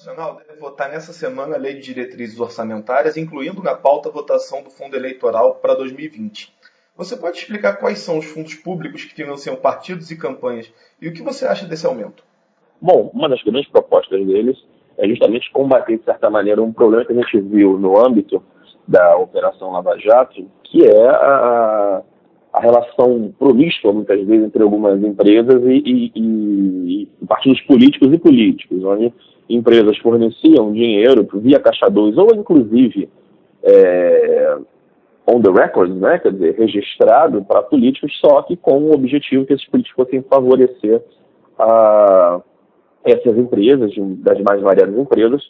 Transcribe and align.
Nacional 0.00 0.40
deve 0.48 0.58
votar 0.58 0.88
nessa 0.88 1.12
semana 1.12 1.56
a 1.56 1.58
Lei 1.58 1.74
de 1.74 1.82
Diretrizes 1.82 2.40
Orçamentárias, 2.40 3.18
incluindo 3.18 3.62
na 3.62 3.74
pauta 3.74 4.08
a 4.08 4.12
votação 4.12 4.62
do 4.62 4.70
Fundo 4.70 4.96
Eleitoral 4.96 5.56
para 5.56 5.74
2020. 5.74 6.50
Você 6.96 7.14
pode 7.18 7.36
explicar 7.36 7.76
quais 7.76 7.98
são 7.98 8.16
os 8.16 8.24
fundos 8.24 8.54
públicos 8.54 9.04
que 9.04 9.14
financiam 9.14 9.56
partidos 9.56 10.10
e 10.10 10.16
campanhas 10.16 10.72
e 11.02 11.08
o 11.08 11.12
que 11.12 11.22
você 11.22 11.44
acha 11.44 11.66
desse 11.66 11.84
aumento? 11.84 12.24
Bom, 12.80 13.10
uma 13.12 13.28
das 13.28 13.42
grandes 13.42 13.70
propostas 13.70 14.26
deles 14.26 14.56
é 14.96 15.06
justamente 15.06 15.52
combater, 15.52 15.98
de 15.98 16.04
certa 16.06 16.30
maneira, 16.30 16.62
um 16.62 16.72
problema 16.72 17.04
que 17.04 17.12
a 17.12 17.16
gente 17.16 17.38
viu 17.38 17.78
no 17.78 18.02
âmbito 18.02 18.42
da 18.88 19.18
Operação 19.18 19.70
Lava 19.70 19.98
Jato, 19.98 20.50
que 20.64 20.86
é 20.86 21.08
a, 21.10 22.02
relação 22.60 23.32
promíscua, 23.38 23.92
muitas 23.92 24.24
vezes, 24.24 24.46
entre 24.46 24.62
algumas 24.62 25.02
empresas 25.02 25.62
e, 25.64 25.82
e, 25.84 26.12
e, 27.02 27.26
partidos 27.26 27.60
políticos 27.62 28.12
e 28.12 28.18
políticos, 28.18 28.84
onde 28.84 29.12
empresas 29.48 29.96
forneciam 29.98 30.72
dinheiro 30.72 31.26
via 31.34 31.58
Caixa 31.58 31.88
2 31.88 32.16
ou, 32.16 32.34
inclusive, 32.34 33.08
é, 33.62 34.58
on 35.26 35.40
the 35.40 35.50
record, 35.50 35.90
né, 35.92 36.18
quer 36.18 36.32
dizer, 36.32 36.56
registrado 36.56 37.44
para 37.44 37.62
políticos, 37.62 38.12
só 38.20 38.42
que 38.42 38.56
com 38.56 38.78
o 38.78 38.94
objetivo 38.94 39.46
que 39.46 39.54
esses 39.54 39.66
políticos 39.68 40.04
fossem 40.04 40.22
favorecer 40.22 41.02
a, 41.58 42.40
essas 43.04 43.36
empresas, 43.36 43.92
das 43.96 44.40
mais 44.40 44.60
variadas 44.60 44.96
empresas, 44.96 45.42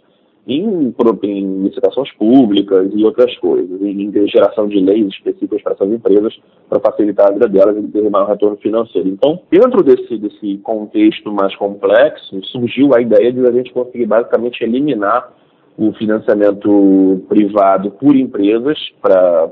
em, 0.46 0.94
em 1.22 1.62
licitações 1.62 2.10
públicas 2.12 2.90
e 2.94 3.04
outras 3.04 3.36
coisas, 3.38 3.80
em, 3.82 4.10
geração 4.26 4.66
de 4.66 4.80
leis 4.80 5.08
específicas 5.08 5.62
para 5.62 5.74
essas 5.74 5.92
empresas 5.92 6.38
para 6.68 6.80
facilitar 6.80 7.28
a 7.28 7.32
vida 7.32 7.48
delas 7.48 7.76
e 7.76 7.88
ter 7.88 8.10
maior 8.10 8.28
retorno 8.28 8.56
financeiro. 8.56 9.08
Então, 9.08 9.41
dentro 9.50 9.82
desse, 9.82 10.16
desse 10.16 10.58
contexto 10.58 11.32
mais 11.32 11.55
complexo, 11.56 12.42
surgiu 12.44 12.94
a 12.94 13.00
ideia 13.00 13.32
de 13.32 13.47
a 13.47 13.52
gente 13.52 13.72
conseguir 13.72 14.06
basicamente 14.06 14.62
eliminar 14.62 15.32
o 15.78 15.92
financiamento 15.92 17.22
privado 17.28 17.91
por 17.92 18.14
empresas 18.16 18.78
para 19.00 19.50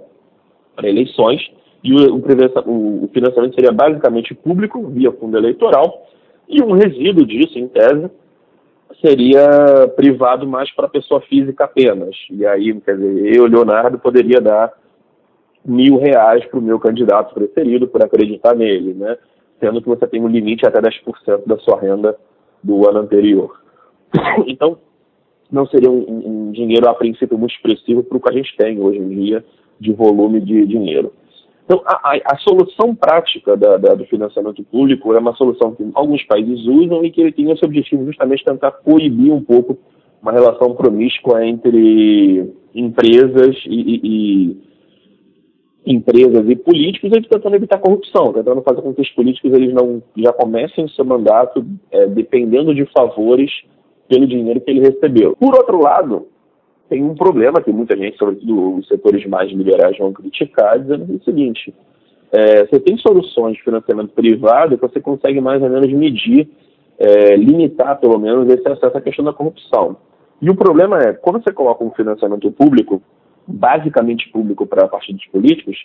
eleições 0.82 1.40
e 1.82 1.92
o, 1.92 2.16
o, 2.16 3.04
o 3.04 3.08
financiamento 3.12 3.54
seria 3.54 3.72
basicamente 3.72 4.34
público, 4.34 4.86
via 4.88 5.12
fundo 5.12 5.36
eleitoral, 5.36 6.06
e 6.48 6.62
um 6.62 6.72
resíduo 6.72 7.26
disso, 7.26 7.58
em 7.58 7.68
tese, 7.68 8.10
seria 9.00 9.88
privado 9.96 10.46
mais 10.46 10.70
para 10.74 10.88
pessoa 10.88 11.20
física 11.22 11.64
apenas. 11.64 12.16
E 12.30 12.46
aí, 12.46 12.78
quer 12.80 12.96
dizer, 12.96 13.36
eu, 13.36 13.46
Leonardo, 13.46 13.98
poderia 13.98 14.40
dar 14.40 14.72
mil 15.64 15.98
reais 15.98 16.44
para 16.46 16.58
o 16.58 16.62
meu 16.62 16.78
candidato 16.78 17.34
preferido 17.34 17.86
por 17.86 18.02
acreditar 18.02 18.54
nele, 18.54 18.94
né? 18.94 19.16
Sendo 19.60 19.82
que 19.82 19.88
você 19.88 20.06
tem 20.06 20.22
um 20.22 20.28
limite 20.28 20.66
até 20.66 20.80
10% 20.80 21.46
da 21.46 21.58
sua 21.58 21.80
renda 21.80 22.16
do 22.62 22.88
ano 22.88 23.00
anterior. 23.00 23.60
Então, 24.46 24.78
não 25.50 25.66
seria 25.66 25.90
um, 25.90 26.48
um 26.48 26.52
dinheiro 26.52 26.88
a 26.88 26.94
princípio 26.94 27.38
muito 27.38 27.54
expressivo 27.54 28.02
para 28.02 28.18
o 28.18 28.20
que 28.20 28.28
a 28.28 28.32
gente 28.32 28.56
tem 28.56 28.80
hoje 28.80 28.98
em 28.98 29.08
dia 29.08 29.44
de 29.80 29.92
volume 29.92 30.40
de 30.40 30.66
dinheiro. 30.66 31.12
Então, 31.68 31.82
a, 31.84 32.14
a, 32.14 32.18
a 32.32 32.38
solução 32.38 32.94
prática 32.94 33.54
da, 33.54 33.76
da, 33.76 33.94
do 33.94 34.06
financiamento 34.06 34.64
público 34.64 35.12
é 35.12 35.18
uma 35.18 35.34
solução 35.34 35.74
que 35.74 35.86
alguns 35.92 36.24
países 36.24 36.66
usam 36.66 37.04
e 37.04 37.10
que 37.10 37.20
ele 37.20 37.30
tem 37.30 37.50
esse 37.50 37.62
objetivo 37.62 38.06
justamente 38.06 38.42
tentar 38.42 38.70
coibir 38.70 39.30
um 39.30 39.44
pouco 39.44 39.76
uma 40.22 40.32
relação 40.32 40.74
promíscua 40.74 41.44
entre 41.44 42.50
empresas 42.74 43.54
e, 43.66 43.80
e, 43.80 44.56
e 45.84 45.92
empresas 45.94 46.48
e 46.48 46.56
políticos, 46.56 47.12
ele 47.12 47.28
tentando 47.28 47.56
evitar 47.56 47.76
corrupção, 47.76 48.32
tentando 48.32 48.62
fazer 48.62 48.80
com 48.80 48.94
que 48.94 49.02
os 49.02 49.10
políticos 49.10 49.52
eles 49.52 49.74
não 49.74 50.02
já 50.16 50.32
comecem 50.32 50.86
o 50.86 50.88
seu 50.88 51.04
mandato 51.04 51.62
é, 51.90 52.06
dependendo 52.06 52.74
de 52.74 52.86
favores 52.96 53.50
pelo 54.08 54.26
dinheiro 54.26 54.62
que 54.62 54.70
ele 54.70 54.80
recebeu. 54.80 55.36
Por 55.36 55.54
outro 55.54 55.82
lado, 55.82 56.28
tem 56.88 57.04
um 57.04 57.14
problema 57.14 57.60
que 57.60 57.70
muita 57.70 57.96
gente, 57.96 58.16
sobretudo 58.16 58.76
os 58.76 58.88
setores 58.88 59.24
mais 59.26 59.50
liberais, 59.50 59.96
vão 59.98 60.12
criticar, 60.12 60.78
dizendo 60.78 61.14
o 61.14 61.24
seguinte: 61.24 61.72
é, 62.32 62.66
você 62.66 62.80
tem 62.80 62.96
soluções 62.98 63.56
de 63.56 63.62
financiamento 63.62 64.10
privado 64.10 64.76
que 64.76 64.82
você 64.82 65.00
consegue 65.00 65.40
mais 65.40 65.62
ou 65.62 65.68
menos 65.68 65.92
medir, 65.92 66.48
é, 66.98 67.36
limitar 67.36 67.98
pelo 68.00 68.18
menos 68.18 68.48
esse 68.48 68.66
acesso 68.66 68.96
à 68.96 69.00
questão 69.00 69.24
da 69.24 69.32
corrupção. 69.32 69.96
E 70.40 70.48
o 70.48 70.54
problema 70.54 70.98
é, 70.98 71.12
quando 71.12 71.42
você 71.42 71.52
coloca 71.52 71.84
um 71.84 71.90
financiamento 71.90 72.50
público, 72.52 73.02
basicamente 73.46 74.28
público 74.30 74.66
para 74.66 74.88
partidos 74.88 75.24
políticos, 75.26 75.76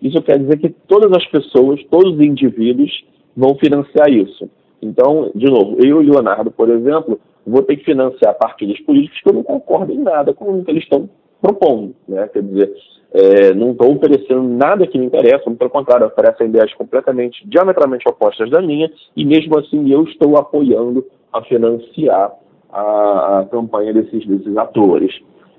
isso 0.00 0.20
quer 0.22 0.38
dizer 0.38 0.58
que 0.58 0.68
todas 0.68 1.12
as 1.12 1.24
pessoas, 1.26 1.82
todos 1.84 2.14
os 2.14 2.20
indivíduos 2.20 3.04
vão 3.36 3.56
financiar 3.56 4.10
isso. 4.10 4.48
Então, 4.82 5.30
de 5.34 5.46
novo, 5.46 5.76
eu 5.78 6.02
e 6.02 6.08
o 6.08 6.12
Leonardo, 6.12 6.50
por 6.50 6.68
exemplo, 6.68 7.20
vou 7.46 7.62
ter 7.62 7.76
que 7.76 7.84
financiar 7.84 8.36
partidos 8.38 8.80
políticos 8.80 9.20
que 9.20 9.28
eu 9.28 9.34
não 9.34 9.42
concordo 9.42 9.92
em 9.92 9.98
nada 9.98 10.32
com 10.32 10.58
o 10.58 10.64
que 10.64 10.70
eles 10.70 10.84
estão 10.84 11.08
propondo. 11.40 11.94
Né? 12.08 12.28
Quer 12.28 12.42
dizer, 12.42 12.72
é, 13.12 13.52
não 13.52 13.72
estou 13.72 13.94
oferecendo 13.94 14.42
nada 14.42 14.86
que 14.86 14.98
me 14.98 15.06
interessa, 15.06 15.50
pelo 15.50 15.70
contrário, 15.70 16.06
oferecem 16.06 16.46
ideias 16.46 16.72
completamente, 16.74 17.46
diametralmente 17.46 18.08
opostas 18.08 18.50
da 18.50 18.62
minha, 18.62 18.90
e 19.16 19.24
mesmo 19.24 19.58
assim 19.58 19.90
eu 19.90 20.04
estou 20.04 20.36
apoiando 20.36 21.04
a 21.32 21.42
financiar 21.42 22.32
a, 22.70 23.40
a 23.40 23.44
campanha 23.46 23.92
desses, 23.92 24.26
desses 24.26 24.56
atores. 24.56 25.12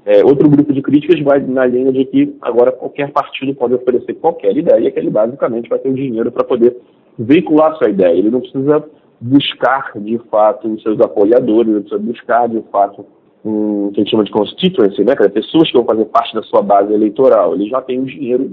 É, 0.06 0.24
outro 0.24 0.50
grupo 0.50 0.74
de 0.74 0.82
críticas 0.82 1.20
vai 1.22 1.40
na 1.40 1.66
linha 1.66 1.92
de 1.92 2.04
que 2.06 2.36
agora 2.42 2.72
qualquer 2.72 3.12
partido 3.12 3.56
pode 3.56 3.76
oferecer 3.76 4.16
qualquer 4.16 4.56
ideia, 4.58 4.92
que 4.92 5.00
ele 5.00 5.10
basicamente 5.10 5.70
vai 5.70 5.80
ter 5.80 5.90
o 5.90 5.94
dinheiro 5.94 6.32
para 6.32 6.44
poder 6.44 6.76
veicular 7.18 7.78
sua 7.78 7.90
ideia. 7.90 8.18
Ele 8.18 8.30
não 8.30 8.42
precisa 8.42 8.84
buscar, 9.24 9.94
de 9.96 10.18
fato, 10.30 10.68
os 10.68 10.84
seus 10.84 11.00
apoiadores, 11.00 11.90
buscar, 12.02 12.50
de 12.50 12.62
fato, 12.72 13.06
um 13.44 13.90
que 13.94 14.02
a 14.02 14.04
gente 14.04 14.12
chama 14.12 14.26
de 14.26 14.32
constituency, 14.32 15.04
né, 15.04 15.16
cara? 15.16 15.30
pessoas 15.30 15.72
que 15.72 15.78
vão 15.78 15.86
fazer 15.86 16.06
parte 16.06 16.36
da 16.36 16.44
sua 16.44 16.62
base 16.62 16.94
eleitoral. 16.94 17.54
Ele 17.54 17.70
já 17.70 17.82
tem 17.82 18.00
o 18.00 18.06
dinheiro 18.06 18.52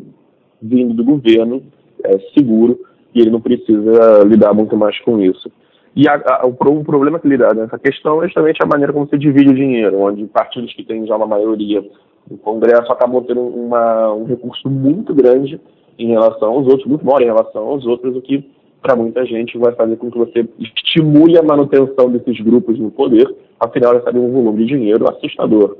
vindo 0.62 0.94
do 0.94 1.04
governo, 1.04 1.60
é 2.04 2.18
seguro, 2.34 2.78
e 3.12 3.20
ele 3.20 3.30
não 3.30 3.40
precisa 3.40 4.22
lidar 4.24 4.54
muito 4.54 4.76
mais 4.76 4.98
com 5.00 5.20
isso. 5.20 5.50
E 5.96 6.08
a, 6.08 6.14
a, 6.14 6.46
o, 6.46 6.50
o, 6.50 6.84
problema 6.84 7.18
que 7.18 7.26
lida 7.26 7.52
nessa 7.52 7.76
questão 7.76 8.22
é 8.22 8.26
justamente 8.26 8.62
a 8.62 8.66
maneira 8.66 8.92
como 8.92 9.08
você 9.08 9.18
divide 9.18 9.50
o 9.50 9.54
dinheiro, 9.54 9.98
onde 9.98 10.24
partidos 10.26 10.72
que 10.72 10.84
têm 10.84 11.04
já 11.04 11.16
uma 11.16 11.26
maioria 11.26 11.84
no 12.30 12.38
Congresso 12.38 12.92
acabam 12.92 13.24
tendo 13.24 13.40
uma, 13.40 14.12
um 14.12 14.24
recurso 14.24 14.70
muito 14.70 15.12
grande 15.12 15.60
em 15.98 16.10
relação 16.10 16.50
aos 16.50 16.66
outros, 16.68 16.86
muito 16.86 17.04
maior 17.04 17.22
em 17.22 17.26
relação 17.26 17.62
aos 17.62 17.84
outros, 17.84 18.16
o 18.16 18.22
que 18.22 18.48
para 18.82 18.96
muita 18.96 19.24
gente 19.24 19.58
vai 19.58 19.72
fazer 19.72 19.96
com 19.96 20.10
que 20.10 20.18
você 20.18 20.48
estimule 20.58 21.38
a 21.38 21.42
manutenção 21.42 22.10
desses 22.10 22.40
grupos 22.40 22.78
no 22.78 22.90
poder, 22.90 23.28
afinal 23.58 23.94
recebe 23.94 24.18
um 24.18 24.32
volume 24.32 24.64
de 24.64 24.74
dinheiro 24.74 25.08
assustador. 25.08 25.76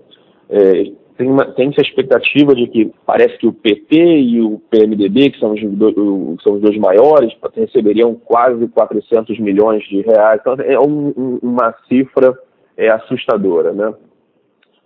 É, 0.48 0.92
tem, 1.16 1.28
uma, 1.30 1.44
tem 1.52 1.68
essa 1.68 1.82
expectativa 1.82 2.54
de 2.54 2.66
que 2.66 2.92
parece 3.06 3.36
que 3.38 3.46
o 3.46 3.52
PT 3.52 3.96
e 3.96 4.40
o 4.40 4.60
PMDB, 4.70 5.30
que 5.30 5.38
são 5.38 5.52
os, 5.52 5.60
são 6.42 6.54
os 6.54 6.60
dois 6.60 6.76
maiores, 6.78 7.32
receberiam 7.54 8.14
quase 8.14 8.66
400 8.68 9.38
milhões 9.38 9.82
de 9.84 10.00
reais. 10.02 10.40
Então 10.40 10.54
é 10.58 10.78
um, 10.78 11.38
uma 11.42 11.74
cifra 11.88 12.38
é, 12.76 12.88
assustadora, 12.88 13.72
né? 13.72 13.92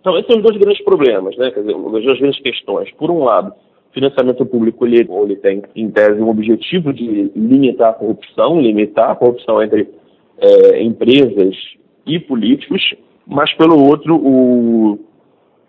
Então, 0.01 0.15
esses 0.17 0.27
são 0.27 0.37
os 0.37 0.43
dois 0.43 0.57
grandes 0.57 0.83
problemas, 0.83 1.35
né? 1.35 1.49
Quer 1.49 1.61
dizer, 1.61 1.73
as 1.73 2.03
duas 2.03 2.19
grandes 2.19 2.39
questões. 2.39 2.91
Por 2.91 3.09
um 3.09 3.23
lado, 3.23 3.53
financiamento 3.95 4.45
público 4.45 4.85
ele, 4.85 5.07
ele 5.09 5.35
tem, 5.37 5.63
em 5.73 5.89
tese, 5.89 6.21
um 6.21 6.29
objetivo 6.29 6.91
de 6.91 7.31
limitar 7.33 7.91
a 7.91 7.93
corrupção, 7.93 8.61
limitar 8.61 9.09
a 9.09 9.15
corrupção 9.15 9.63
entre 9.63 9.89
é, 10.37 10.83
empresas 10.83 11.55
e 12.05 12.19
políticos, 12.19 12.93
mas, 13.25 13.51
pelo 13.53 13.81
outro, 13.81 14.15
o 14.15 14.99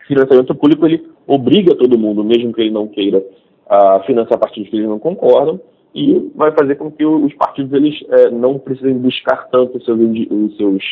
financiamento 0.09 0.55
público 0.57 0.85
ele 0.85 1.07
obriga 1.27 1.77
todo 1.77 1.99
mundo, 1.99 2.25
mesmo 2.25 2.53
que 2.53 2.63
ele 2.63 2.73
não 2.73 2.89
queira, 2.89 3.25
a 3.69 4.01
financiar 4.01 4.39
partidos 4.39 4.69
que 4.71 4.77
eles 4.77 4.89
não 4.89 4.99
concordam, 4.99 5.61
e 5.95 6.31
vai 6.35 6.51
fazer 6.51 6.75
com 6.75 6.91
que 6.91 7.07
os 7.07 7.33
partidos 7.35 7.73
eles 7.73 7.95
é, 8.11 8.31
não 8.31 8.59
precisem 8.59 8.99
buscar 8.99 9.49
tanto 9.51 9.79
os 9.79 9.85
seus, 9.85 9.99
os 9.99 10.57
seus 10.57 10.83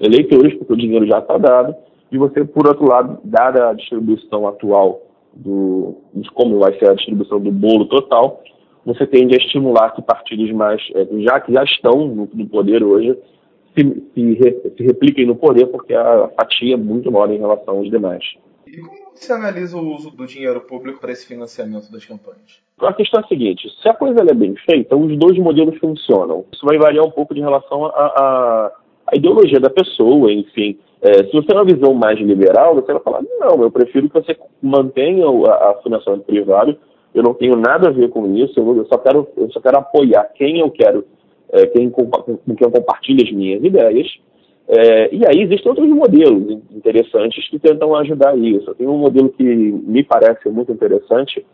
eleitores, 0.00 0.54
porque 0.54 0.72
o 0.72 0.76
dinheiro 0.76 1.06
já 1.06 1.20
está 1.20 1.38
dado, 1.38 1.74
e 2.10 2.18
você, 2.18 2.44
por 2.44 2.66
outro 2.66 2.86
lado, 2.86 3.20
dada 3.24 3.70
a 3.70 3.72
distribuição 3.72 4.46
atual 4.48 5.11
do, 5.34 5.96
de 6.14 6.30
como 6.30 6.58
vai 6.58 6.78
ser 6.78 6.88
a 6.88 6.94
distribuição 6.94 7.40
do 7.40 7.50
bolo 7.50 7.86
total, 7.86 8.42
você 8.84 9.06
tende 9.06 9.34
a 9.34 9.38
estimular 9.38 9.90
que 9.90 10.02
partidos 10.02 10.50
mais, 10.52 10.82
é, 10.94 11.06
já 11.20 11.40
que 11.40 11.52
já 11.52 11.62
estão 11.64 12.06
no, 12.06 12.28
no 12.32 12.46
poder 12.48 12.82
hoje, 12.82 13.16
se, 13.76 13.82
se, 14.14 14.32
re, 14.34 14.72
se, 14.76 14.82
repliquem 14.82 15.26
no 15.26 15.36
poder, 15.36 15.66
porque 15.66 15.94
a 15.94 16.28
fatia 16.36 16.74
é 16.74 16.76
muito 16.76 17.10
maior 17.10 17.30
em 17.30 17.38
relação 17.38 17.78
aos 17.78 17.90
demais. 17.90 18.24
E 18.66 18.78
como 18.78 19.12
você 19.14 19.32
analisa 19.32 19.76
o 19.76 19.94
uso 19.94 20.10
do 20.10 20.26
dinheiro 20.26 20.60
público 20.62 21.00
para 21.00 21.12
esse 21.12 21.26
financiamento 21.26 21.90
das 21.90 22.04
campanhas? 22.04 22.60
A 22.80 22.92
questão 22.92 23.20
é 23.20 23.24
a 23.24 23.28
seguinte: 23.28 23.68
se 23.80 23.88
a 23.88 23.94
coisa 23.94 24.20
é 24.20 24.34
bem 24.34 24.54
feita, 24.56 24.96
os 24.96 25.16
dois 25.18 25.38
modelos 25.38 25.78
funcionam. 25.78 26.44
Isso 26.52 26.64
vai 26.66 26.78
variar 26.78 27.04
um 27.04 27.10
pouco 27.10 27.34
de 27.34 27.40
relação 27.40 27.86
à 27.86 28.72
ideologia 29.12 29.60
da 29.60 29.70
pessoa, 29.70 30.32
enfim. 30.32 30.78
É, 31.02 31.24
se 31.24 31.32
você 31.32 31.46
tem 31.48 31.56
uma 31.56 31.64
visão 31.64 31.92
mais 31.94 32.18
liberal, 32.18 32.76
você 32.76 32.92
vai 32.92 33.02
falar, 33.02 33.22
não, 33.40 33.60
eu 33.62 33.70
prefiro 33.70 34.08
que 34.08 34.14
você 34.14 34.36
mantenha 34.62 35.26
a, 35.26 35.70
a 35.70 35.74
financiamento 35.82 36.24
privado, 36.24 36.76
eu 37.12 37.22
não 37.22 37.34
tenho 37.34 37.56
nada 37.56 37.88
a 37.88 37.92
ver 37.92 38.08
com 38.08 38.34
isso, 38.36 38.58
eu, 38.58 38.86
só, 38.86 38.96
quero, 38.98 39.26
eu 39.36 39.50
só 39.50 39.60
quero 39.60 39.78
apoiar 39.78 40.30
quem 40.34 40.60
eu 40.60 40.70
quero, 40.70 41.04
é, 41.52 41.66
quem, 41.66 41.90
com 41.90 42.08
quem 42.08 42.66
eu 42.66 42.70
compartilho 42.70 43.24
as 43.24 43.32
minhas 43.32 43.62
ideias, 43.62 44.08
É, 44.68 45.12
e 45.12 45.26
aí 45.26 45.42
existem 45.42 45.68
outros 45.68 45.88
modelos 45.88 46.62
interessantes 46.70 47.48
que 47.50 47.58
tentam 47.58 47.96
ajudar 47.96 48.38
isso. 48.38 48.72
Tem 48.76 48.86
um 48.86 48.96
modelo 48.96 49.28
que 49.28 49.42
me 49.44 50.04
parece 50.04 50.48
muito 50.48 50.70
interessante, 50.72 51.44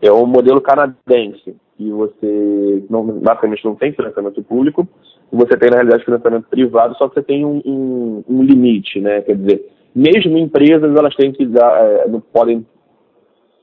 é 0.00 0.12
o 0.12 0.26
modelo 0.26 0.60
canadense, 0.60 1.56
que 1.76 1.90
você 1.90 2.84
não, 2.88 3.02
basicamente 3.06 3.64
não 3.64 3.74
tem 3.74 3.92
financiamento 3.92 4.42
público, 4.42 4.86
você 5.32 5.56
tem 5.56 5.70
na 5.70 5.76
realidade 5.76 6.04
financiamento 6.04 6.48
privado, 6.48 6.96
só 6.96 7.08
que 7.08 7.14
você 7.14 7.22
tem 7.22 7.44
um, 7.44 7.60
um, 7.64 8.24
um 8.28 8.42
limite, 8.42 9.00
né? 9.00 9.20
Quer 9.22 9.36
dizer, 9.36 9.70
mesmo 9.94 10.36
empresas 10.38 10.94
elas 10.94 11.14
têm 11.14 11.32
que 11.32 11.46
dar, 11.46 11.84
é, 11.84 12.08
não 12.08 12.20
podem 12.20 12.66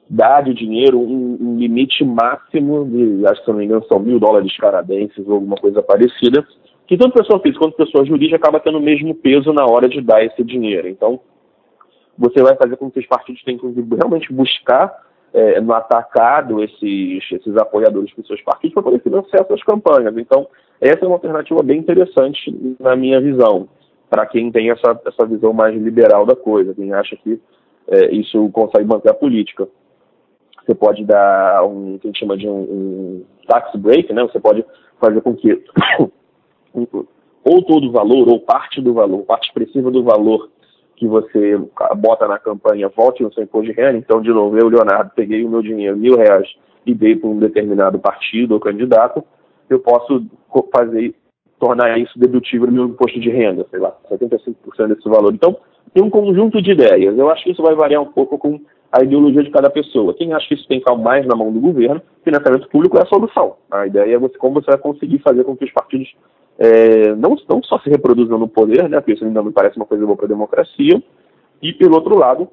dar 0.09 0.41
de 0.41 0.53
dinheiro 0.53 0.97
um, 0.97 1.37
um, 1.39 1.57
limite 1.57 2.03
máximo 2.05 2.85
de, 2.85 3.25
acho 3.27 3.39
que 3.41 3.45
se 3.45 3.51
não 3.51 3.57
me 3.57 3.65
engano, 3.65 3.85
são 3.87 3.99
mil 3.99 4.19
dólares 4.19 4.55
canadenses 4.57 5.27
ou 5.27 5.35
alguma 5.35 5.57
coisa 5.57 5.81
parecida, 5.81 6.45
que 6.87 6.97
tanto 6.97 7.17
pessoa 7.17 7.41
física 7.41 7.59
quanto 7.59 7.75
pessoa 7.75 8.05
jurídica 8.05 8.37
acaba 8.37 8.61
tendo 8.61 8.77
o 8.77 8.81
mesmo 8.81 9.13
peso 9.15 9.51
na 9.51 9.65
hora 9.65 9.89
de 9.89 9.99
dar 9.99 10.23
esse 10.23 10.43
dinheiro. 10.43 10.87
Então, 10.87 11.19
você 12.17 12.41
vai 12.41 12.55
fazer 12.55 12.77
com 12.77 12.89
que 12.89 12.99
os 12.99 13.05
partidos 13.05 13.43
tenham 13.43 13.59
que 13.59 13.95
realmente 13.95 14.31
buscar 14.31 15.06
é, 15.33 15.59
no 15.61 15.73
atacado 15.73 16.63
esses, 16.63 17.23
esses 17.31 17.57
apoiadores 17.57 18.11
os 18.17 18.27
seus 18.27 18.41
partidos 18.41 18.73
para 18.73 18.83
poder 18.83 19.01
financiar 19.01 19.45
suas 19.45 19.63
campanhas. 19.63 20.15
Então, 20.17 20.47
essa 20.79 21.03
é 21.03 21.07
uma 21.07 21.15
alternativa 21.15 21.61
bem 21.63 21.79
interessante 21.79 22.75
na 22.79 22.95
minha 22.95 23.19
visão, 23.19 23.67
para 24.09 24.25
quem 24.25 24.51
tem 24.51 24.69
essa, 24.69 24.99
essa 25.05 25.25
visão 25.25 25.53
mais 25.53 25.75
liberal 25.75 26.25
da 26.25 26.35
coisa, 26.35 26.73
quem 26.73 26.93
acha 26.93 27.15
que 27.17 27.39
é, 27.87 28.13
isso 28.15 28.49
consegue 28.51 28.85
manter 28.85 29.09
a 29.09 29.13
política. 29.13 29.67
Você 30.65 30.75
pode 30.75 31.05
dar 31.05 31.63
um 31.65 31.97
que 31.97 32.07
a 32.07 32.09
gente 32.09 32.19
chama 32.19 32.37
de 32.37 32.47
um, 32.47 32.59
um 32.59 33.25
tax 33.47 33.73
break, 33.79 34.11
né? 34.13 34.21
Você 34.23 34.39
pode 34.39 34.65
fazer 34.99 35.21
com 35.21 35.33
que 35.33 35.63
ou 37.43 37.63
todo 37.63 37.87
o 37.87 37.91
valor, 37.91 38.27
ou 38.27 38.41
parte 38.41 38.81
do 38.81 38.93
valor, 38.93 39.23
parte 39.23 39.47
expressiva 39.47 39.89
do 39.89 40.03
valor 40.03 40.49
que 40.97 41.07
você 41.07 41.57
bota 41.95 42.27
na 42.27 42.39
campanha 42.39 42.89
volte 42.89 43.23
no 43.23 43.31
seu 43.31 43.43
imposto 43.43 43.71
de 43.71 43.79
renda. 43.79 43.97
Então, 43.97 44.19
de 44.19 44.29
novo, 44.29 44.57
eu, 44.57 44.67
Leonardo, 44.67 45.11
peguei 45.15 45.45
o 45.45 45.49
meu 45.49 45.61
dinheiro, 45.61 45.95
mil 45.95 46.17
reais, 46.17 46.47
e 46.85 46.93
dei 46.93 47.15
para 47.15 47.29
um 47.29 47.37
determinado 47.37 47.99
partido 47.99 48.53
ou 48.53 48.59
candidato, 48.59 49.23
eu 49.69 49.79
posso 49.79 50.25
fazer, 50.75 51.13
tornar 51.59 51.97
isso 51.99 52.17
dedutível 52.17 52.67
no 52.67 52.73
meu 52.73 52.85
imposto 52.85 53.19
de 53.19 53.29
renda, 53.29 53.65
sei 53.69 53.79
lá, 53.79 53.95
75% 54.09 54.87
desse 54.87 55.07
valor. 55.07 55.33
Então, 55.33 55.55
tem 55.93 56.03
um 56.03 56.09
conjunto 56.09 56.61
de 56.61 56.71
ideias. 56.71 57.17
Eu 57.17 57.29
acho 57.29 57.43
que 57.43 57.51
isso 57.51 57.61
vai 57.61 57.75
variar 57.75 58.01
um 58.01 58.11
pouco 58.11 58.37
com 58.37 58.59
a 58.91 59.03
ideologia 59.03 59.43
de 59.43 59.51
cada 59.51 59.69
pessoa. 59.69 60.13
Quem 60.13 60.33
acha 60.33 60.47
que 60.47 60.55
isso 60.55 60.67
tem 60.67 60.79
que 60.79 60.85
ficar 60.85 60.97
mais 60.97 61.27
na 61.27 61.35
mão 61.35 61.51
do 61.51 61.59
governo, 61.59 62.01
financiamento 62.23 62.69
público 62.69 62.97
é 62.97 63.03
a 63.03 63.07
solução. 63.07 63.55
A 63.69 63.85
ideia 63.85 64.15
é 64.15 64.19
você, 64.19 64.37
como 64.37 64.55
você 64.55 64.71
vai 64.71 64.79
conseguir 64.79 65.19
fazer 65.19 65.43
com 65.43 65.55
que 65.55 65.65
os 65.65 65.71
partidos 65.71 66.11
é, 66.59 67.15
não, 67.15 67.35
não 67.47 67.61
só 67.63 67.79
se 67.79 67.89
reproduzam 67.89 68.37
no 68.37 68.47
poder, 68.47 68.89
né, 68.89 68.99
porque 68.99 69.13
isso 69.13 69.25
ainda 69.25 69.43
me 69.43 69.51
parece 69.51 69.77
uma 69.77 69.85
coisa 69.85 70.05
boa 70.05 70.15
para 70.15 70.25
a 70.25 70.29
democracia, 70.29 71.01
e 71.61 71.73
pelo 71.73 71.95
outro 71.95 72.17
lado, 72.17 72.47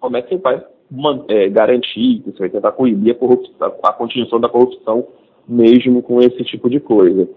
como 0.00 0.16
é 0.16 0.22
que 0.22 0.36
você 0.36 0.40
vai 0.40 0.62
é, 1.28 1.48
garantir, 1.48 2.22
você 2.24 2.38
vai 2.38 2.48
tentar 2.48 2.72
coibir 2.72 3.14
a, 3.14 3.18
corrupção, 3.18 3.74
a 3.82 3.92
continuação 3.92 4.40
da 4.40 4.48
corrupção 4.48 5.06
mesmo 5.48 6.02
com 6.02 6.20
esse 6.20 6.42
tipo 6.44 6.68
de 6.68 6.80
coisa. 6.80 7.28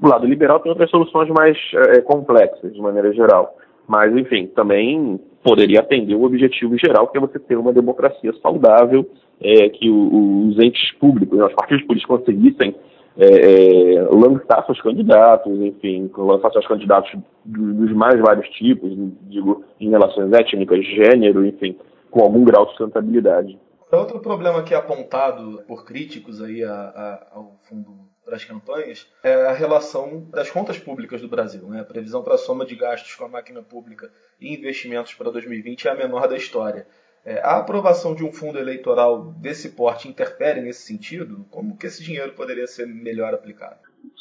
Do 0.00 0.08
lado 0.08 0.26
liberal 0.26 0.60
tem 0.60 0.70
outras 0.70 0.90
soluções 0.90 1.28
mais 1.30 1.56
é, 1.74 2.00
complexas, 2.00 2.72
de 2.72 2.80
maneira 2.80 3.12
geral. 3.12 3.56
Mas, 3.86 4.14
enfim, 4.16 4.46
também 4.48 5.20
poderia 5.42 5.80
atender 5.80 6.14
o 6.14 6.24
objetivo 6.24 6.76
geral, 6.78 7.08
que 7.08 7.18
é 7.18 7.20
você 7.20 7.38
ter 7.38 7.56
uma 7.56 7.72
democracia 7.72 8.32
saudável, 8.42 9.06
é, 9.40 9.68
que 9.68 9.90
o, 9.90 10.48
os 10.48 10.58
entes 10.58 10.92
públicos, 10.98 11.38
né, 11.38 11.44
os 11.44 11.54
partidos 11.54 11.84
políticos 11.84 12.18
conseguissem 12.18 12.74
é, 13.16 14.06
lançar 14.10 14.64
seus 14.66 14.80
candidatos, 14.80 15.52
enfim, 15.60 16.10
lançar 16.16 16.50
seus 16.50 16.66
candidatos 16.66 17.12
dos 17.44 17.92
mais 17.92 18.20
vários 18.20 18.48
tipos, 18.50 18.90
digo, 19.22 19.64
em 19.80 19.90
relações 19.90 20.32
étnicas, 20.32 20.84
gênero, 20.84 21.46
enfim, 21.46 21.78
com 22.10 22.20
algum 22.20 22.44
grau 22.44 22.64
de 22.64 22.70
sustentabilidade. 22.72 23.58
Outro 23.92 24.18
problema 24.18 24.62
que 24.62 24.74
é 24.74 24.76
apontado 24.76 25.62
por 25.68 25.84
críticos 25.84 26.42
aí 26.42 26.64
a, 26.64 26.72
a, 26.72 27.26
ao 27.32 27.56
fundo 27.68 27.92
para 28.24 28.36
as 28.36 28.44
campanhas 28.44 29.06
é 29.22 29.46
a 29.46 29.52
relação 29.52 30.26
das 30.30 30.50
contas 30.50 30.78
públicas 30.78 31.20
do 31.20 31.28
Brasil. 31.28 31.62
Né? 31.68 31.80
A 31.80 31.84
previsão 31.84 32.22
para 32.22 32.34
a 32.34 32.38
soma 32.38 32.64
de 32.64 32.74
gastos 32.74 33.14
com 33.14 33.24
a 33.24 33.28
máquina 33.28 33.62
pública 33.62 34.10
e 34.40 34.52
investimentos 34.52 35.14
para 35.14 35.30
2020 35.30 35.86
é 35.86 35.90
a 35.90 35.94
menor 35.94 36.26
da 36.26 36.36
história. 36.36 36.86
É, 37.24 37.40
a 37.42 37.56
aprovação 37.56 38.14
de 38.14 38.22
um 38.22 38.30
fundo 38.30 38.58
eleitoral 38.58 39.32
desse 39.38 39.74
porte 39.74 40.08
interfere 40.08 40.60
nesse 40.60 40.82
sentido? 40.82 41.46
Como 41.50 41.76
que 41.76 41.86
esse 41.86 42.02
dinheiro 42.02 42.32
poderia 42.32 42.66
ser 42.66 42.86
melhor 42.86 43.32
aplicado? 43.32 43.76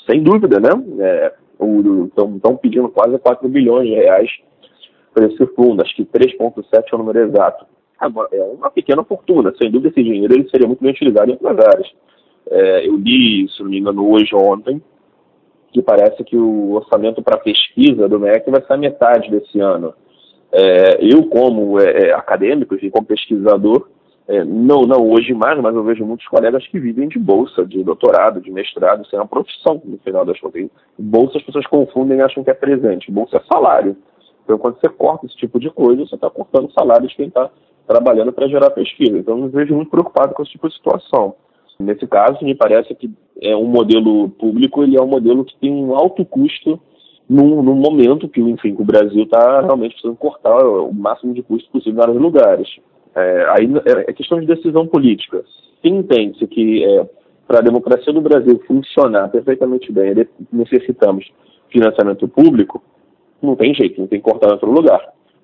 Sem 0.06 0.24
dúvida, 0.24 0.60
né? 0.60 0.70
Estão 1.60 2.54
é, 2.54 2.58
pedindo 2.62 2.88
quase 2.90 3.18
4 3.20 3.48
bilhões 3.50 3.90
de 3.90 3.96
reais 3.96 4.30
para 5.14 5.28
esse 5.28 5.46
fundo, 5.48 5.82
acho 5.82 5.96
que 5.96 6.06
3,7 6.06 6.84
é 6.92 6.96
o 6.96 6.98
número 6.98 7.20
exato. 7.20 7.66
Agora, 8.00 8.30
é 8.32 8.42
uma 8.42 8.72
pequena 8.72 9.04
fortuna, 9.04 9.54
sem 9.62 9.70
dúvida 9.70 9.90
esse 9.90 10.04
dinheiro 10.04 10.34
ele 10.34 10.50
seria 10.50 10.68
muito 10.68 10.82
bem 10.82 10.92
utilizado 10.92 11.30
em 11.30 11.34
outras 11.34 11.60
áreas. 11.60 11.88
É, 12.50 12.88
eu 12.88 12.96
li, 12.96 13.48
se 13.50 13.62
não 13.62 13.70
me 13.70 13.80
engano, 13.80 14.10
hoje 14.10 14.34
ou 14.34 14.46
ontem, 14.52 14.82
que 15.72 15.82
parece 15.82 16.24
que 16.24 16.36
o 16.36 16.74
orçamento 16.74 17.22
para 17.22 17.38
pesquisa 17.38 18.08
do 18.08 18.20
MEC 18.20 18.50
vai 18.50 18.62
ser 18.62 18.74
a 18.74 18.78
metade 18.78 19.30
desse 19.30 19.60
ano. 19.60 19.94
É, 20.56 21.00
eu, 21.02 21.24
como 21.24 21.80
é, 21.80 22.10
é, 22.10 22.14
acadêmico 22.14 22.76
e 22.76 22.92
como 22.92 23.08
pesquisador, 23.08 23.88
é, 24.28 24.44
não, 24.46 24.84
não 24.84 25.10
hoje 25.10 25.34
mais, 25.34 25.60
mas 25.60 25.76
eu 25.76 25.84
vejo 25.84 26.06
muitos 26.06 26.28
colegas 26.28 26.66
que 26.68 26.80
vivem 26.80 27.08
de 27.08 27.18
bolsa, 27.18 27.66
de 27.66 27.84
doutorado, 27.84 28.40
de 28.40 28.52
mestrado, 28.52 29.04
isso 29.04 29.16
é 29.16 29.20
uma 29.20 29.28
profissão 29.28 29.82
no 29.84 29.98
final 29.98 30.24
das 30.24 30.40
contas. 30.40 30.70
Bolsa 30.98 31.40
as 31.40 31.44
pessoas 31.44 31.66
confundem 31.66 32.20
e 32.20 32.22
acham 32.22 32.44
que 32.44 32.52
é 32.52 32.54
presente. 32.54 33.12
Bolsa 33.12 33.38
é 33.38 33.42
salário. 33.52 33.98
Então, 34.44 34.60
quando 34.60 34.80
você 34.80 34.90
corta 34.90 35.26
esse 35.26 35.36
tipo 35.38 35.60
de 35.60 35.72
coisa, 35.72 36.06
você 36.06 36.16
está 36.16 36.30
cortando 36.30 36.72
salários 36.72 37.10
de 37.10 37.16
quem 37.16 37.28
está 37.28 37.50
trabalhando 37.88 38.32
para 38.32 38.48
gerar 38.48 38.70
pesquisa. 38.70 39.18
Então, 39.18 39.38
eu 39.38 39.46
me 39.46 39.50
vejo 39.50 39.74
muito 39.74 39.90
preocupado 39.90 40.36
com 40.36 40.44
esse 40.44 40.52
tipo 40.52 40.70
de 40.70 40.76
situação. 40.76 41.36
Nesse 41.80 42.06
caso, 42.06 42.46
me 42.46 42.54
parece 42.54 42.94
que 42.94 43.10
é 43.42 43.56
um 43.56 43.66
modelo 43.66 44.30
público, 44.30 44.84
ele 44.84 44.98
é 44.98 45.02
um 45.02 45.08
modelo 45.08 45.44
que 45.44 45.58
tem 45.58 45.74
um 45.74 45.96
alto 45.96 46.24
custo 46.24 46.80
num, 47.30 47.62
num 47.62 47.76
momento 47.76 48.28
que, 48.28 48.42
enfim, 48.42 48.76
o 48.78 48.84
Brasil 48.84 49.24
está 49.24 49.62
realmente 49.62 49.94
precisando 49.94 50.18
cortar 50.18 50.58
o 50.66 50.94
máximo 50.94 51.34
de 51.34 51.42
custo 51.42 51.70
possível 51.72 51.94
em 51.94 51.98
vários 51.98 52.22
lugares. 52.22 52.68
É, 53.16 53.46
aí 53.50 53.72
é, 53.86 54.10
é 54.10 54.14
questão 54.14 54.40
de 54.40 54.46
decisão 54.46 54.88
política. 54.88 55.44
Se 55.82 55.90
entende-se 55.90 56.46
que 56.48 56.84
é, 56.84 57.10
para 57.48 57.60
a 57.60 57.64
democracia 57.64 58.12
do 58.12 58.22
Brasil 58.22 58.62
funcionar 58.68 59.30
perfeitamente 59.30 59.92
bem, 59.92 60.28
necessitamos 60.52 61.26
financiamento 61.70 62.28
público, 62.28 62.82
não 63.42 63.56
tem 63.56 63.74
jeito, 63.74 64.00
não 64.00 64.08
tem 64.08 64.20
que 64.20 64.30
cortar 64.30 64.50
em 64.50 64.54
outro 64.54 64.72
lugar. 64.72 65.02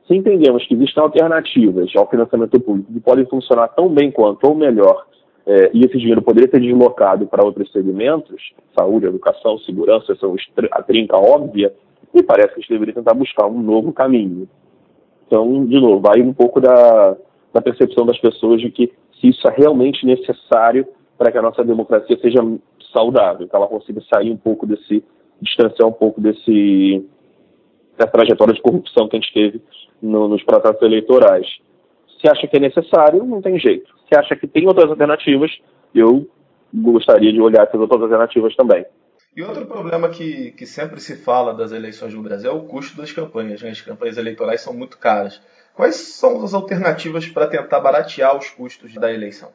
Se 0.07 0.15
entendemos 0.15 0.65
que 0.65 0.73
existem 0.73 1.03
alternativas 1.03 1.91
ao 1.95 2.09
financiamento 2.09 2.59
público 2.59 2.91
que 2.91 2.99
podem 2.99 3.25
funcionar 3.25 3.67
tão 3.69 3.89
bem 3.89 4.11
quanto 4.11 4.47
ou 4.47 4.55
melhor, 4.55 5.05
é, 5.49 5.71
e 5.73 5.83
esse 5.83 5.97
dinheiro 5.97 6.21
poderia 6.21 6.47
ser 6.47 6.61
deslocado 6.61 7.25
para 7.25 7.43
outros 7.43 7.71
segmentos, 7.71 8.53
saúde, 8.77 9.07
educação, 9.07 9.57
segurança, 9.57 10.15
são 10.17 10.35
a 10.71 10.83
trinca 10.83 11.17
óbvia, 11.17 11.73
me 12.13 12.21
parece 12.21 12.49
que 12.49 12.59
a 12.59 12.61
gente 12.61 12.69
deveria 12.69 12.93
tentar 12.93 13.15
buscar 13.15 13.47
um 13.47 13.59
novo 13.59 13.91
caminho. 13.91 14.47
Então, 15.25 15.65
de 15.65 15.81
novo, 15.81 16.01
vai 16.01 16.21
um 16.21 16.33
pouco 16.33 16.61
da, 16.61 17.17
da 17.51 17.61
percepção 17.63 18.05
das 18.05 18.19
pessoas 18.19 18.61
de 18.61 18.69
que 18.69 18.93
se 19.19 19.29
isso 19.29 19.47
é 19.47 19.53
realmente 19.57 20.05
necessário 20.05 20.87
para 21.17 21.31
que 21.31 21.39
a 21.39 21.41
nossa 21.41 21.63
democracia 21.63 22.19
seja 22.21 22.39
saudável, 22.93 23.47
que 23.47 23.55
ela 23.55 23.67
consiga 23.67 24.01
sair 24.13 24.29
um 24.29 24.37
pouco 24.37 24.67
desse, 24.67 25.03
distanciar 25.41 25.89
um 25.89 25.93
pouco 25.93 26.21
desse, 26.21 27.03
dessa 27.97 28.11
trajetória 28.11 28.53
de 28.53 28.61
corrupção 28.61 29.09
que 29.09 29.17
a 29.17 29.19
gente 29.19 29.33
teve 29.33 29.61
no, 29.99 30.27
nos 30.27 30.43
processos 30.43 30.81
eleitorais. 30.83 31.47
Se 32.21 32.29
acha 32.29 32.45
que 32.45 32.55
é 32.55 32.59
necessário, 32.59 33.23
não 33.23 33.41
tem 33.41 33.57
jeito. 33.57 33.97
Se 34.09 34.17
acha 34.17 34.35
que 34.35 34.47
tem 34.47 34.67
outras 34.67 34.89
alternativas, 34.89 35.51
eu 35.93 36.27
gostaria 36.73 37.31
de 37.31 37.39
olhar 37.39 37.63
essas 37.63 37.79
outras 37.79 38.01
alternativas 38.01 38.55
também. 38.55 38.85
E 39.35 39.43
outro 39.43 39.65
problema 39.67 40.09
que, 40.09 40.51
que 40.51 40.65
sempre 40.65 40.99
se 40.99 41.15
fala 41.15 41.53
das 41.53 41.71
eleições 41.71 42.13
no 42.13 42.23
Brasil 42.23 42.51
é 42.51 42.53
o 42.53 42.63
custo 42.63 42.97
das 42.97 43.11
campanhas. 43.11 43.61
Né? 43.61 43.69
As 43.69 43.81
campanhas 43.81 44.17
eleitorais 44.17 44.61
são 44.61 44.73
muito 44.73 44.97
caras. 44.97 45.41
Quais 45.75 45.95
são 45.95 46.43
as 46.43 46.53
alternativas 46.53 47.27
para 47.27 47.47
tentar 47.47 47.79
baratear 47.79 48.35
os 48.35 48.49
custos 48.49 48.93
da 48.95 49.13
eleição? 49.13 49.49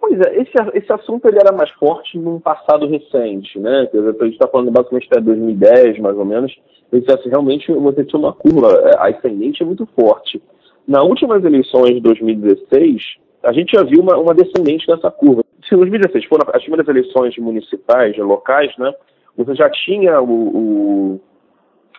Pois 0.00 0.18
é, 0.20 0.40
esse, 0.40 0.52
esse 0.74 0.92
assunto 0.92 1.26
ele 1.26 1.38
era 1.38 1.52
mais 1.52 1.70
forte 1.70 2.18
num 2.18 2.40
passado 2.40 2.86
recente, 2.88 3.58
né? 3.58 3.88
Dizer, 3.92 4.08
a 4.08 4.24
gente 4.24 4.34
está 4.34 4.48
falando 4.48 4.70
basicamente 4.70 5.08
até 5.10 5.20
2010, 5.20 5.98
mais 6.00 6.16
ou 6.16 6.24
menos. 6.24 6.52
Esse, 6.92 7.10
assim, 7.12 7.28
realmente 7.28 7.72
você 7.72 8.04
tinha 8.04 8.18
uma 8.18 8.32
curva 8.32 8.72
é, 8.88 9.10
ascendente 9.10 9.64
muito 9.64 9.86
forte. 9.94 10.42
Nas 10.86 11.02
últimas 11.02 11.44
eleições 11.44 11.94
de 11.94 12.00
2016, 12.00 13.02
a 13.46 13.52
gente 13.52 13.72
já 13.72 13.82
viu 13.84 14.00
uma, 14.00 14.16
uma 14.16 14.34
descendente 14.34 14.86
dessa 14.86 15.10
curva. 15.10 15.42
Se 15.66 15.74
em 15.74 15.78
2016 15.78 16.24
foram 16.26 16.46
as 16.52 16.62
primeiras 16.62 16.88
eleições 16.88 17.36
municipais, 17.38 18.16
locais, 18.18 18.72
né, 18.76 18.92
você 19.36 19.54
já 19.54 19.70
tinha 19.70 20.20
o, 20.20 20.30
o, 20.30 21.20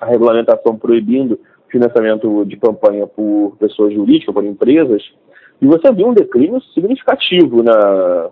a 0.01 0.05
regulamentação 0.05 0.77
proibindo 0.77 1.39
financiamento 1.69 2.45
de 2.45 2.57
campanha 2.57 3.07
por 3.07 3.55
pessoas 3.59 3.93
jurídicas, 3.93 4.33
por 4.33 4.43
empresas, 4.43 5.03
e 5.61 5.65
você 5.65 5.91
viu 5.91 6.07
um 6.07 6.13
declínio 6.13 6.61
significativo 6.73 7.63
na, 7.63 8.29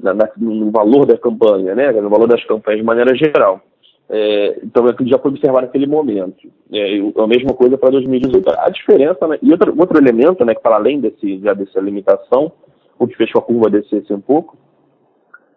na, 0.00 0.14
na, 0.14 0.28
no 0.36 0.70
valor 0.70 1.06
da 1.06 1.16
campanha, 1.16 1.74
né, 1.74 1.92
no 1.92 2.10
valor 2.10 2.26
das 2.26 2.44
campanhas 2.44 2.80
de 2.80 2.86
maneira 2.86 3.14
geral. 3.14 3.60
É, 4.08 4.58
então, 4.62 4.86
aquilo 4.86 5.08
já 5.08 5.18
foi 5.18 5.30
observado 5.30 5.66
naquele 5.66 5.86
momento. 5.86 6.48
É, 6.72 6.98
a 7.16 7.26
mesma 7.26 7.54
coisa 7.54 7.78
para 7.78 7.90
2018. 7.90 8.48
A 8.58 8.68
diferença, 8.68 9.26
né, 9.26 9.38
e 9.42 9.50
outro, 9.50 9.74
outro 9.78 9.98
elemento, 9.98 10.44
né, 10.44 10.54
que 10.54 10.62
para 10.62 10.76
além 10.76 11.00
desse, 11.00 11.38
já 11.38 11.54
dessa 11.54 11.80
limitação, 11.80 12.52
o 12.98 13.06
que 13.06 13.16
fez 13.16 13.32
com 13.32 13.38
a 13.38 13.42
curva 13.42 13.70
descesse 13.70 14.12
um 14.12 14.20
pouco, 14.20 14.56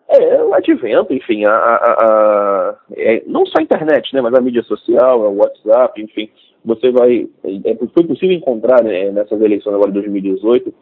é 0.10 0.42
o 0.42 0.54
advento, 0.54 1.14
enfim, 1.14 1.46
a, 1.46 1.52
a, 1.52 1.94
a 2.06 2.76
é, 2.96 3.24
não 3.28 3.46
só 3.46 3.60
a 3.60 3.62
internet, 3.62 4.14
né, 4.14 4.22
mas 4.22 4.34
a 4.34 4.42
mídia 4.42 4.64
social, 4.64 5.20
o 5.20 5.38
WhatsApp, 5.38 6.02
enfim, 6.02 6.30
você 6.64 6.90
vai, 6.92 7.28
é, 7.44 7.76
foi 7.94 8.06
possível 8.06 8.36
encontrar 8.36 8.82
né, 8.84 9.12
nessas 9.12 9.42
eleições 9.42 9.74
agora 9.74 9.92
de 9.92 10.00
2018 10.00 10.74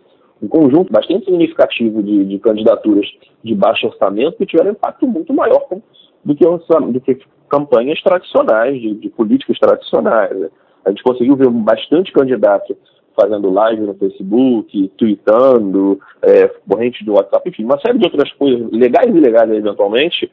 um 0.42 0.48
conjunto 0.48 0.92
bastante 0.92 1.26
significativo 1.26 2.04
de, 2.04 2.26
de 2.26 2.40
candidaturas 2.40 3.08
de 3.44 3.56
baixo 3.56 3.88
orçamento 3.88 4.38
que 4.38 4.46
tiveram 4.46 4.72
impacto 4.72 5.08
muito 5.08 5.34
maior 5.34 5.66
do 6.24 6.36
que, 6.36 6.44
do 6.44 7.00
que 7.00 7.18
campanhas 7.56 8.02
tradicionais, 8.02 8.80
de, 8.82 8.96
de 8.96 9.10
políticos 9.10 9.58
tradicionais. 9.58 10.50
A 10.84 10.90
gente 10.90 11.04
conseguiu 11.04 11.36
ver 11.36 11.50
bastante 11.50 12.12
candidato 12.12 12.76
fazendo 13.16 13.50
live 13.50 13.82
no 13.82 13.94
Facebook, 13.94 14.92
tweetando, 14.98 16.00
é, 16.22 16.48
corrente 16.70 17.04
do 17.06 17.14
WhatsApp, 17.14 17.50
enfim, 17.50 17.64
uma 17.64 17.80
série 17.80 17.98
de 17.98 18.06
outras 18.06 18.32
coisas, 18.34 18.70
legais 18.72 19.08
e 19.08 19.18
ilegais 19.18 19.50
eventualmente, 19.52 20.30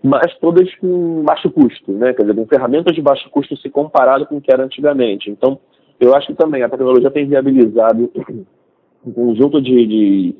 mas 0.00 0.32
todas 0.38 0.72
com 0.76 1.22
baixo 1.24 1.50
custo, 1.50 1.90
né? 1.92 2.12
Quer 2.12 2.22
dizer, 2.22 2.34
com 2.34 2.46
ferramentas 2.46 2.94
de 2.94 3.02
baixo 3.02 3.28
custo 3.30 3.56
se 3.56 3.68
comparado 3.68 4.26
com 4.26 4.36
o 4.36 4.40
que 4.40 4.52
era 4.52 4.64
antigamente. 4.64 5.30
Então, 5.30 5.58
eu 5.98 6.14
acho 6.14 6.28
que 6.28 6.34
também 6.34 6.62
a 6.62 6.68
tecnologia 6.68 7.10
tem 7.10 7.26
viabilizado 7.26 8.10
um 9.04 9.12
conjunto 9.12 9.60
de, 9.60 9.86
de, 9.86 10.34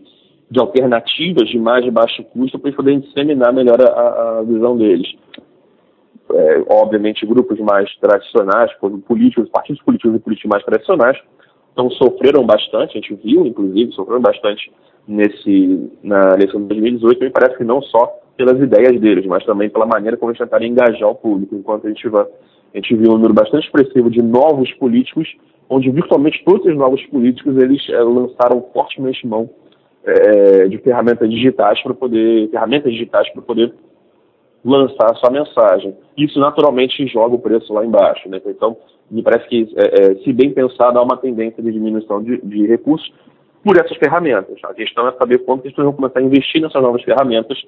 de 0.50 0.60
alternativas 0.60 1.48
de 1.48 1.58
mais 1.58 1.84
de 1.84 1.90
baixo 1.90 2.22
custo 2.24 2.58
para 2.60 2.72
poder 2.72 3.00
disseminar 3.00 3.52
melhor 3.52 3.80
a, 3.80 4.38
a 4.38 4.42
visão 4.42 4.76
deles. 4.76 5.08
É, 6.34 6.64
obviamente, 6.68 7.26
grupos 7.26 7.58
mais 7.60 7.94
tradicionais, 7.96 8.70
políticos, 9.06 9.48
partidos 9.50 9.82
políticos 9.82 10.16
e 10.16 10.18
políticos 10.18 10.50
mais 10.50 10.64
tradicionais, 10.64 11.18
então 11.72 11.90
sofreram 11.90 12.44
bastante, 12.44 12.96
a 12.96 13.00
gente 13.00 13.14
viu, 13.14 13.46
inclusive, 13.46 13.92
sofreram 13.92 14.20
bastante 14.20 14.72
nesse, 15.06 15.90
na 16.02 16.34
eleição 16.34 16.60
de 16.60 16.68
2018, 16.68 17.20
me 17.20 17.30
parece 17.30 17.56
que 17.56 17.64
não 17.64 17.82
só 17.82 18.06
pelas 18.36 18.58
ideias 18.60 18.98
deles, 19.00 19.26
mas 19.26 19.44
também 19.44 19.68
pela 19.68 19.86
maneira 19.86 20.16
como 20.16 20.30
eles 20.30 20.38
tentaram 20.38 20.64
engajar 20.64 21.08
o 21.08 21.14
público, 21.14 21.54
enquanto 21.54 21.86
a 21.86 21.90
gente, 21.90 22.06
a 22.08 22.26
gente 22.74 22.96
viu 22.96 23.10
um 23.10 23.14
número 23.14 23.34
bastante 23.34 23.66
expressivo 23.66 24.10
de 24.10 24.22
novos 24.22 24.72
políticos, 24.74 25.28
onde 25.68 25.90
virtualmente 25.90 26.42
todos 26.44 26.66
os 26.66 26.76
novos 26.76 27.02
políticos 27.06 27.56
eles 27.56 27.82
é, 27.88 28.00
lançaram 28.00 28.64
fortemente 28.72 29.26
mão 29.26 29.48
é, 30.04 30.68
de 30.68 30.78
ferramentas 30.78 31.28
digitais 31.30 31.82
para 31.82 31.94
poder 31.94 32.48
ferramentas 32.50 32.92
digitais 32.92 33.30
para 33.32 33.42
poder 33.42 33.72
lançar 34.64 35.10
a 35.10 35.14
sua 35.14 35.30
mensagem. 35.30 35.96
Isso 36.16 36.38
naturalmente 36.38 37.06
joga 37.06 37.34
o 37.34 37.38
preço 37.38 37.72
lá 37.72 37.84
embaixo. 37.84 38.28
Né? 38.28 38.40
Então, 38.46 38.76
me 39.10 39.22
parece 39.22 39.48
que, 39.48 39.68
é, 39.76 40.12
é, 40.12 40.14
se 40.16 40.32
bem 40.32 40.52
pensado, 40.52 40.98
há 40.98 41.02
uma 41.02 41.16
tendência 41.16 41.62
de 41.62 41.72
diminuição 41.72 42.22
de, 42.22 42.40
de, 42.42 42.66
recursos 42.66 43.12
por 43.62 43.76
essas 43.76 43.96
ferramentas. 43.96 44.58
A 44.64 44.74
questão 44.74 45.06
é 45.08 45.12
saber 45.12 45.38
quanto 45.38 45.66
as 45.66 45.70
pessoas 45.70 45.86
vão 45.86 45.94
começar 45.94 46.20
a 46.20 46.22
investir 46.22 46.62
nessas 46.62 46.82
novas 46.82 47.02
ferramentas, 47.02 47.58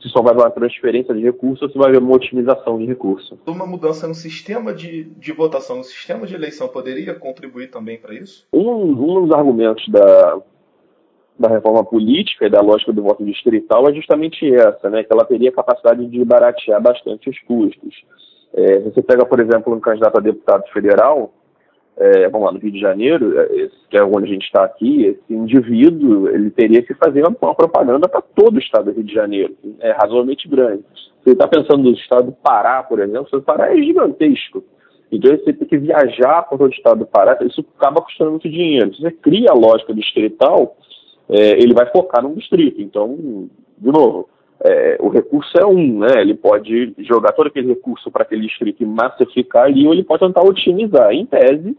se 0.00 0.08
só 0.08 0.22
vai 0.22 0.32
haver 0.32 0.42
uma 0.42 0.50
transferência 0.50 1.14
de 1.14 1.22
recursos 1.22 1.62
ou 1.62 1.68
se 1.70 1.78
vai 1.78 1.88
haver 1.88 2.00
uma 2.00 2.14
otimização 2.14 2.78
de 2.78 2.86
recursos. 2.86 3.38
Uma 3.46 3.66
mudança 3.66 4.06
no 4.06 4.14
sistema 4.14 4.72
de, 4.72 5.04
de 5.04 5.32
votação, 5.32 5.76
no 5.76 5.84
sistema 5.84 6.26
de 6.26 6.34
eleição, 6.34 6.68
poderia 6.68 7.14
contribuir 7.14 7.68
também 7.70 7.98
para 7.98 8.14
isso? 8.14 8.46
Um, 8.52 8.90
um 8.90 9.26
dos 9.26 9.32
argumentos 9.32 9.86
da, 9.88 10.40
da 11.38 11.48
reforma 11.48 11.84
política 11.84 12.46
e 12.46 12.50
da 12.50 12.60
lógica 12.60 12.92
do 12.92 13.02
voto 13.02 13.24
distrital 13.24 13.88
é 13.88 13.94
justamente 13.94 14.52
essa, 14.54 14.88
né, 14.88 15.02
que 15.02 15.12
ela 15.12 15.24
teria 15.24 15.52
capacidade 15.52 16.06
de 16.06 16.24
baratear 16.24 16.80
bastante 16.80 17.28
os 17.28 17.38
custos. 17.40 18.04
É, 18.54 18.80
você 18.80 19.02
pega, 19.02 19.26
por 19.26 19.40
exemplo, 19.40 19.74
um 19.74 19.80
candidato 19.80 20.16
a 20.16 20.20
deputado 20.20 20.64
federal, 20.72 21.32
é, 21.96 22.28
vamos 22.28 22.46
lá, 22.46 22.52
no 22.52 22.58
Rio 22.58 22.72
de 22.72 22.80
Janeiro, 22.80 23.38
é, 23.38 23.68
que 23.90 23.96
é 23.96 24.02
onde 24.02 24.24
a 24.26 24.32
gente 24.32 24.44
está 24.44 24.64
aqui, 24.64 25.06
esse 25.06 25.34
indivíduo 25.34 26.28
ele 26.28 26.50
teria 26.50 26.82
que 26.82 26.94
fazer 26.94 27.24
uma, 27.26 27.54
propaganda 27.54 28.08
para 28.08 28.20
todo 28.20 28.56
o 28.56 28.60
estado 28.60 28.86
do 28.86 28.92
Rio 28.92 29.04
de 29.04 29.14
Janeiro, 29.14 29.56
é 29.80 29.90
razoavelmente 29.90 30.48
grande. 30.48 30.84
Você 31.22 31.30
está 31.32 31.48
pensando 31.48 31.82
no 31.82 31.92
estado 31.92 32.26
do 32.26 32.32
Pará, 32.32 32.82
por 32.82 33.00
exemplo, 33.00 33.26
o 33.32 33.42
Pará 33.42 33.72
é 33.72 33.76
gigantesco. 33.76 34.62
Então 35.10 35.36
você 35.36 35.52
tem 35.52 35.68
que 35.68 35.78
viajar 35.78 36.42
para 36.42 36.58
todo 36.58 36.68
o 36.68 36.74
estado 36.74 36.98
do 37.00 37.06
Pará, 37.06 37.38
isso 37.42 37.64
acaba 37.76 38.02
custando 38.02 38.32
muito 38.32 38.48
dinheiro. 38.48 38.94
Você 38.94 39.10
cria 39.10 39.50
a 39.50 39.54
lógica 39.54 39.94
distrital, 39.94 40.76
é, 41.28 41.52
ele 41.52 41.74
vai 41.74 41.90
focar 41.90 42.22
num 42.22 42.34
distrito. 42.34 42.80
Então, 42.80 43.48
de 43.78 43.90
novo, 43.90 44.28
é, 44.62 44.96
o 45.00 45.08
recurso 45.08 45.52
é 45.58 45.66
um, 45.66 45.98
né? 46.00 46.20
Ele 46.20 46.34
pode 46.34 46.94
jogar 46.98 47.32
todo 47.32 47.48
aquele 47.48 47.68
recurso 47.68 48.10
para 48.10 48.22
aquele 48.22 48.46
distrito 48.46 48.82
e 48.82 48.86
massificar 48.86 49.64
ali, 49.64 49.86
ou 49.86 49.92
ele 49.92 50.04
pode 50.04 50.26
tentar 50.26 50.42
otimizar. 50.42 51.12
Em 51.12 51.26
tese, 51.26 51.76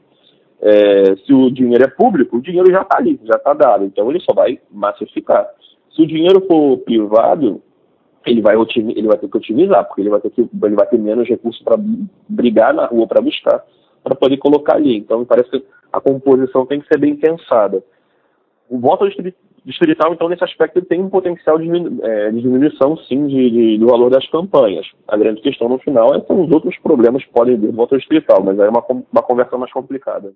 é, 0.61 1.15
se 1.25 1.33
o 1.33 1.49
dinheiro 1.49 1.83
é 1.83 1.87
público, 1.87 2.37
o 2.37 2.41
dinheiro 2.41 2.71
já 2.71 2.81
está 2.81 2.97
ali, 2.97 3.19
já 3.23 3.35
está 3.35 3.53
dado. 3.53 3.85
Então 3.85 4.09
ele 4.09 4.19
só 4.19 4.33
vai 4.33 4.59
massificar. 4.71 5.47
Se 5.95 6.01
o 6.01 6.07
dinheiro 6.07 6.41
for 6.47 6.77
privado, 6.79 7.61
ele 8.25 8.41
vai, 8.41 8.55
ele 8.55 9.07
vai 9.07 9.17
ter 9.17 9.29
que 9.29 9.37
otimizar, 9.37 9.85
porque 9.85 10.01
ele 10.01 10.09
vai 10.09 10.19
ter, 10.19 10.29
que, 10.31 10.41
ele 10.41 10.75
vai 10.75 10.87
ter 10.87 10.97
menos 10.97 11.27
recursos 11.27 11.61
para 11.63 11.77
brigar 12.27 12.73
na 12.73 12.85
rua, 12.85 13.07
para 13.07 13.21
buscar, 13.21 13.63
para 14.03 14.15
poder 14.15 14.37
colocar 14.37 14.75
ali. 14.75 14.97
Então 14.97 15.23
parece 15.23 15.49
que 15.49 15.63
a 15.93 16.01
composição 16.01 16.65
tem 16.65 16.81
que 16.81 16.87
ser 16.87 16.99
bem 16.99 17.15
pensada. 17.15 17.83
O 18.69 18.79
voto 18.79 19.05
distrital, 19.65 20.13
então, 20.13 20.29
nesse 20.29 20.43
aspecto, 20.43 20.77
ele 20.77 20.85
tem 20.85 21.01
um 21.01 21.09
potencial 21.09 21.57
de, 21.57 21.69
é, 22.03 22.31
diminuição, 22.31 22.95
sim, 22.97 23.27
de, 23.27 23.49
de, 23.49 23.77
do 23.77 23.87
valor 23.87 24.09
das 24.09 24.27
campanhas. 24.29 24.85
A 25.07 25.17
grande 25.17 25.41
questão 25.41 25.67
no 25.67 25.79
final 25.79 26.13
é 26.15 26.21
que 26.21 26.31
os 26.31 26.51
outros 26.51 26.77
problemas 26.79 27.23
podem 27.25 27.57
vir 27.57 27.71
do 27.71 27.75
voto 27.75 27.97
distrital, 27.97 28.43
mas 28.43 28.59
aí 28.59 28.67
é 28.67 28.69
uma, 28.69 28.83
uma 29.11 29.23
conversa 29.23 29.57
mais 29.57 29.71
complicada. 29.71 30.33